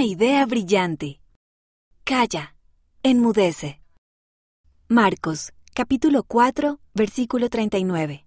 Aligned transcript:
una 0.00 0.06
idea 0.08 0.46
brillante. 0.46 1.20
Calla, 2.04 2.56
enmudece. 3.02 3.82
Marcos, 4.88 5.52
capítulo 5.74 6.22
4, 6.22 6.80
versículo 6.94 7.50
39. 7.50 8.24